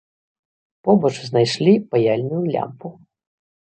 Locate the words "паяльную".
1.95-2.43